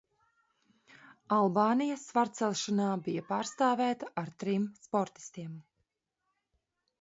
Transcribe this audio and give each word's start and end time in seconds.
Albānija 1.35 1.97
svarcelšanā 2.03 2.87
bija 3.09 3.25
pārstāvēta 3.29 4.11
ar 4.23 4.33
trim 4.45 4.67
sportistiem. 4.87 5.55